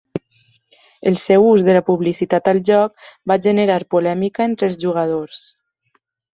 [1.11, 5.47] El seu ús de la publicitat al joc va generar polèmica entre els jugadors.